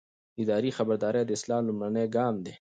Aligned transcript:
اداري 0.41 0.71
خبرداری 0.77 1.21
د 1.25 1.29
اصلاح 1.37 1.59
لومړنی 1.67 2.05
ګام 2.15 2.35
دی. 2.45 2.53